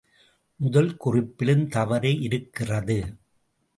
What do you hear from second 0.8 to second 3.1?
குறிப்பிலும் தவறு இருக்கிறது.